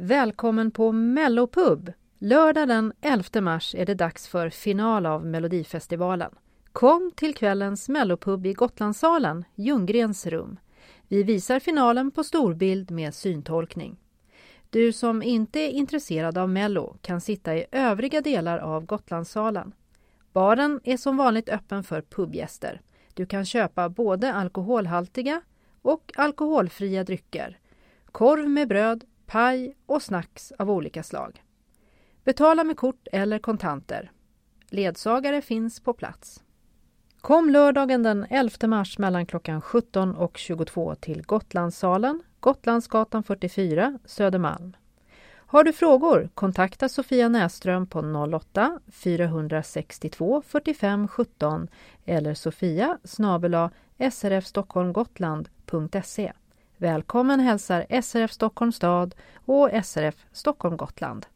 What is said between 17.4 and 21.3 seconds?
i övriga delar av Gotlandssalen. Baren är som